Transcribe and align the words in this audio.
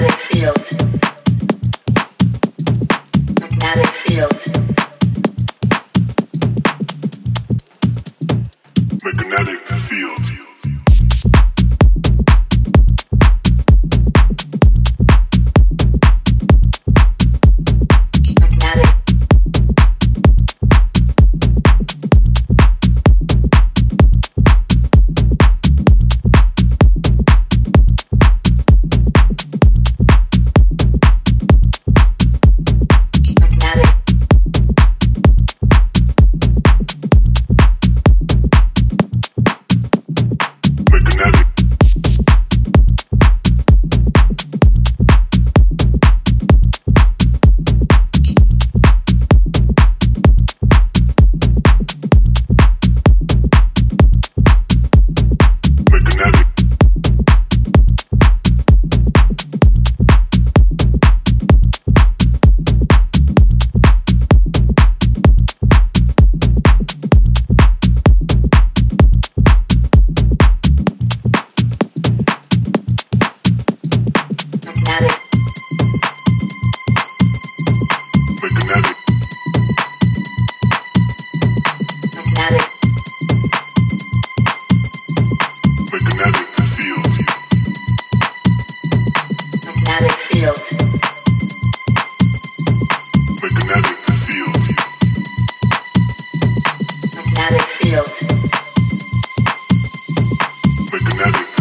magnetic 0.00 0.20
field. 0.20 0.97
Magnetic 101.08 101.57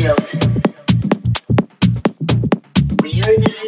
field. 0.00 0.32
Weird 3.02 3.59